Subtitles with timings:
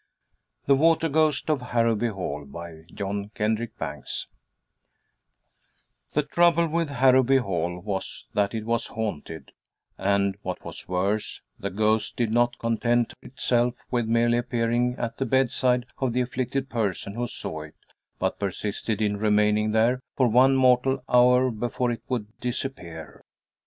[0.65, 2.87] '"THE WATER GHOST OF HARROWBY HALL The
[6.27, 9.51] trouble with Harrowby Hall was that it was haunted,
[9.99, 15.25] and, what was worse, the ghost did not content itself with merely appearing at the
[15.27, 17.75] bedside of the afflicted person who saw it,
[18.17, 23.23] but persisted in remaining there for one mortal hour before it would disappear.